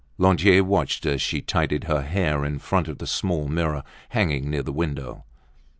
[0.17, 4.63] Lantier watched as she tidied her hair in front of the small mirror hanging near
[4.63, 5.25] the window.